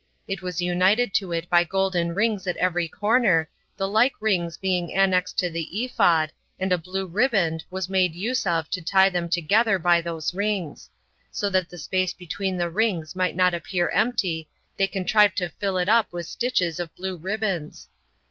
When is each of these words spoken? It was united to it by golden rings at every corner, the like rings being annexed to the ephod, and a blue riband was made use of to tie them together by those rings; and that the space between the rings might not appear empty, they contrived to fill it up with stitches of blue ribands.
It 0.27 0.41
was 0.41 0.63
united 0.63 1.13
to 1.13 1.31
it 1.31 1.47
by 1.47 1.63
golden 1.63 2.15
rings 2.15 2.47
at 2.47 2.57
every 2.57 2.87
corner, 2.87 3.47
the 3.77 3.87
like 3.87 4.13
rings 4.19 4.57
being 4.57 4.91
annexed 4.95 5.37
to 5.37 5.49
the 5.51 5.61
ephod, 5.83 6.31
and 6.59 6.71
a 6.73 6.77
blue 6.79 7.05
riband 7.05 7.65
was 7.69 7.87
made 7.87 8.15
use 8.15 8.47
of 8.47 8.67
to 8.71 8.81
tie 8.81 9.09
them 9.09 9.29
together 9.29 9.77
by 9.77 10.01
those 10.01 10.33
rings; 10.33 10.89
and 11.39 11.53
that 11.53 11.69
the 11.69 11.77
space 11.77 12.15
between 12.15 12.57
the 12.57 12.71
rings 12.71 13.15
might 13.15 13.35
not 13.35 13.53
appear 13.53 13.89
empty, 13.89 14.49
they 14.75 14.87
contrived 14.87 15.37
to 15.37 15.49
fill 15.59 15.77
it 15.77 15.87
up 15.87 16.11
with 16.11 16.25
stitches 16.25 16.79
of 16.79 16.95
blue 16.95 17.15
ribands. 17.15 17.87